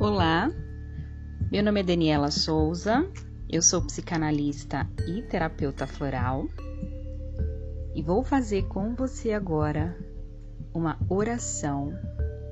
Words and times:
Olá, 0.00 0.50
meu 1.52 1.62
nome 1.62 1.80
é 1.80 1.82
Daniela 1.82 2.30
Souza, 2.30 3.06
eu 3.50 3.60
sou 3.60 3.82
psicanalista 3.82 4.88
e 5.06 5.20
terapeuta 5.20 5.86
floral 5.86 6.48
e 7.94 8.00
vou 8.00 8.24
fazer 8.24 8.62
com 8.62 8.94
você 8.94 9.34
agora 9.34 9.94
uma 10.72 10.98
oração 11.06 11.92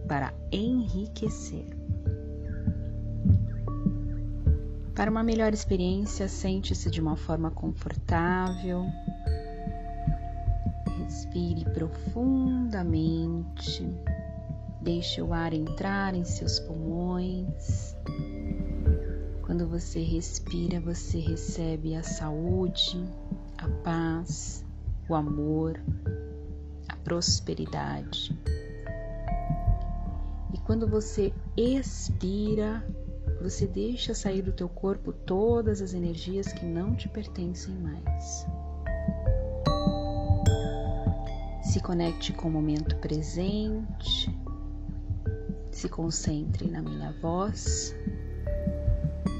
para 0.06 0.34
enriquecer. 0.52 1.64
Para 4.94 5.10
uma 5.10 5.22
melhor 5.22 5.54
experiência, 5.54 6.28
sente-se 6.28 6.90
de 6.90 7.00
uma 7.00 7.16
forma 7.16 7.50
confortável. 7.50 8.84
Respire 10.98 11.64
profundamente. 11.72 13.90
Deixe 14.80 15.20
o 15.20 15.32
ar 15.32 15.52
entrar 15.52 16.14
em 16.14 16.24
seus 16.24 16.60
pulmões. 16.60 17.96
Quando 19.42 19.66
você 19.66 20.00
respira, 20.00 20.78
você 20.78 21.18
recebe 21.18 21.96
a 21.96 22.02
saúde, 22.02 23.04
a 23.56 23.68
paz, 23.82 24.64
o 25.08 25.14
amor, 25.14 25.80
a 26.88 26.96
prosperidade. 26.96 28.38
E 30.54 30.58
quando 30.58 30.86
você 30.86 31.32
expira, 31.56 32.86
você 33.42 33.66
deixa 33.66 34.14
sair 34.14 34.42
do 34.42 34.52
teu 34.52 34.68
corpo 34.68 35.12
todas 35.12 35.82
as 35.82 35.92
energias 35.92 36.52
que 36.52 36.64
não 36.64 36.94
te 36.94 37.08
pertencem 37.08 37.74
mais. 37.74 38.46
Se 41.62 41.80
conecte 41.80 42.32
com 42.32 42.48
o 42.48 42.50
momento 42.50 42.96
presente 42.96 44.30
se 45.78 45.88
concentre 45.88 46.68
na 46.68 46.82
minha 46.82 47.12
voz 47.22 47.94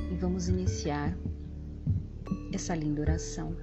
e 0.08 0.14
vamos 0.14 0.48
iniciar 0.48 1.12
essa 2.52 2.76
linda 2.76 3.00
oração. 3.00 3.56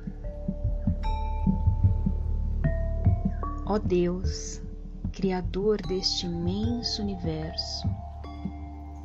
Ó 3.66 3.80
Deus, 3.80 4.62
Criador 5.14 5.82
deste 5.84 6.26
imenso 6.26 7.02
universo, 7.02 7.88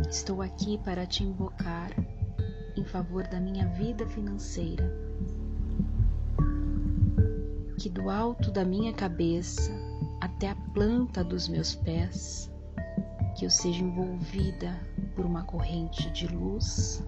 estou 0.08 0.42
aqui 0.42 0.76
para 0.78 1.06
te 1.06 1.22
invocar 1.22 1.92
em 2.76 2.84
favor 2.84 3.24
da 3.28 3.38
minha 3.38 3.68
vida 3.68 4.04
financeira. 4.08 4.92
Que 7.78 7.88
do 7.88 8.10
alto 8.10 8.50
da 8.50 8.64
minha 8.64 8.92
cabeça 8.92 9.70
até 10.20 10.48
a 10.48 10.56
planta 10.74 11.22
dos 11.22 11.46
meus 11.46 11.76
pés 11.76 12.50
que 13.40 13.46
eu 13.46 13.50
seja 13.50 13.82
envolvida 13.82 14.78
por 15.16 15.24
uma 15.24 15.42
corrente 15.44 16.10
de 16.10 16.26
luz 16.26 17.02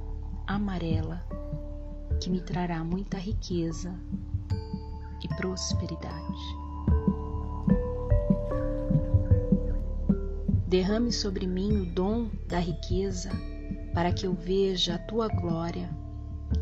amarela 0.47 1.23
que 2.19 2.31
me 2.31 2.41
trará 2.41 2.83
muita 2.83 3.19
riqueza 3.19 3.95
e 5.23 5.29
prosperidade. 5.37 6.43
Derrame 10.67 11.13
sobre 11.13 11.47
mim 11.47 11.83
o 11.83 11.85
dom 11.85 12.31
da 12.49 12.59
riqueza 12.59 13.29
para 13.93 14.11
que 14.11 14.27
eu 14.27 14.33
veja 14.33 14.95
a 14.95 14.99
tua 15.01 15.29
glória 15.29 15.91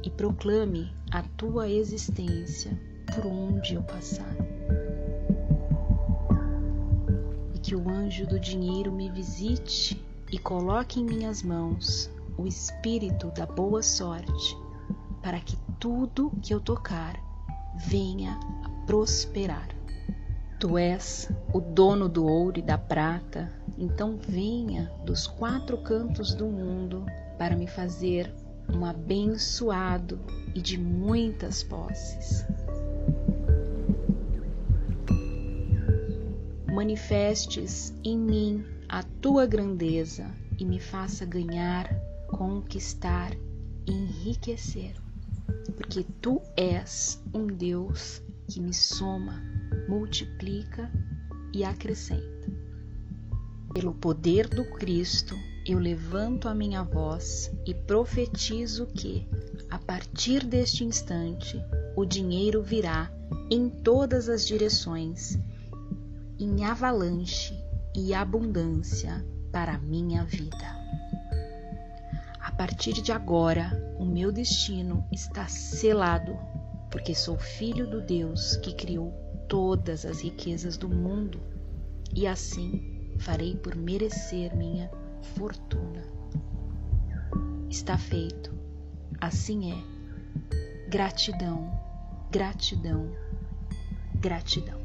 e 0.02 0.10
proclame 0.10 0.92
a 1.12 1.22
tua 1.22 1.68
existência 1.68 2.76
por 3.14 3.24
onde 3.24 3.74
eu 3.74 3.84
passar. 3.84 4.34
Que 7.70 7.76
o 7.76 7.88
anjo 7.88 8.26
do 8.26 8.40
dinheiro 8.40 8.90
me 8.90 9.08
visite 9.08 10.04
e 10.28 10.36
coloque 10.40 10.98
em 10.98 11.04
minhas 11.04 11.40
mãos 11.40 12.10
o 12.36 12.44
espírito 12.44 13.28
da 13.28 13.46
boa 13.46 13.80
sorte, 13.80 14.58
para 15.22 15.38
que 15.38 15.56
tudo 15.78 16.32
que 16.42 16.52
eu 16.52 16.60
tocar 16.60 17.14
venha 17.86 18.36
a 18.64 18.68
prosperar. 18.86 19.68
Tu 20.58 20.76
és 20.76 21.30
o 21.54 21.60
dono 21.60 22.08
do 22.08 22.26
ouro 22.26 22.58
e 22.58 22.62
da 22.62 22.76
prata, 22.76 23.52
então 23.78 24.18
venha 24.20 24.92
dos 25.06 25.28
quatro 25.28 25.78
cantos 25.78 26.34
do 26.34 26.46
mundo 26.46 27.06
para 27.38 27.54
me 27.54 27.68
fazer 27.68 28.34
um 28.68 28.84
abençoado 28.84 30.18
e 30.56 30.60
de 30.60 30.76
muitas 30.76 31.62
posses. 31.62 32.44
Manifestes 36.70 37.92
em 38.04 38.16
mim 38.16 38.64
a 38.88 39.02
tua 39.02 39.44
grandeza 39.44 40.30
e 40.58 40.64
me 40.64 40.78
faça 40.78 41.26
ganhar, 41.26 41.92
conquistar 42.28 43.32
enriquecer, 43.86 44.94
porque 45.76 46.04
tu 46.20 46.40
és 46.56 47.20
um 47.34 47.46
Deus 47.46 48.22
que 48.46 48.60
me 48.60 48.72
soma, 48.72 49.42
multiplica 49.88 50.90
e 51.52 51.64
acrescenta. 51.64 52.50
Pelo 53.74 53.94
poder 53.94 54.48
do 54.48 54.64
Cristo, 54.64 55.36
eu 55.66 55.78
levanto 55.78 56.48
a 56.48 56.54
minha 56.54 56.82
voz 56.82 57.50
e 57.66 57.74
profetizo 57.74 58.86
que, 58.86 59.26
a 59.70 59.78
partir 59.78 60.44
deste 60.44 60.84
instante, 60.84 61.60
o 61.96 62.04
dinheiro 62.04 62.62
virá 62.62 63.10
em 63.50 63.68
todas 63.68 64.28
as 64.28 64.46
direções 64.46 65.38
em 66.40 66.64
avalanche 66.64 67.62
e 67.94 68.14
abundância 68.14 69.22
para 69.52 69.74
a 69.74 69.78
minha 69.78 70.24
vida. 70.24 70.80
A 72.40 72.50
partir 72.52 72.94
de 72.94 73.12
agora, 73.12 73.94
o 73.98 74.06
meu 74.06 74.32
destino 74.32 75.04
está 75.12 75.46
selado, 75.46 76.38
porque 76.90 77.14
sou 77.14 77.36
filho 77.38 77.88
do 77.88 78.00
Deus 78.00 78.56
que 78.56 78.74
criou 78.74 79.12
todas 79.48 80.06
as 80.06 80.22
riquezas 80.22 80.78
do 80.78 80.88
mundo 80.88 81.38
e 82.14 82.26
assim 82.26 83.14
farei 83.18 83.54
por 83.56 83.76
merecer 83.76 84.56
minha 84.56 84.90
fortuna. 85.34 86.02
Está 87.68 87.98
feito, 87.98 88.50
assim 89.20 89.72
é. 89.72 90.88
Gratidão, 90.88 91.70
gratidão, 92.30 93.12
gratidão. 94.16 94.80